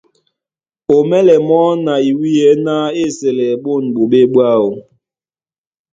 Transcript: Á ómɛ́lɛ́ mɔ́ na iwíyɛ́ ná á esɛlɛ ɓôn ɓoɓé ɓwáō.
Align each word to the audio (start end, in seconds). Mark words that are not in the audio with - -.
Á 0.91 0.93
ómɛ́lɛ́ 0.99 1.39
mɔ́ 1.47 1.67
na 1.85 1.93
iwíyɛ́ 2.09 2.53
ná 2.65 2.75
á 2.85 2.93
esɛlɛ 3.03 3.47
ɓôn 3.63 3.83
ɓoɓé 3.95 4.19
ɓwáō. 4.33 4.69